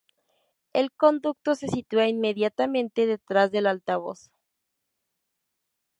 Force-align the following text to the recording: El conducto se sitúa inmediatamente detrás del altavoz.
El 0.73 0.91
conducto 0.91 1.53
se 1.53 1.67
sitúa 1.67 2.07
inmediatamente 2.07 3.05
detrás 3.05 3.51
del 3.51 3.67
altavoz. 3.67 4.31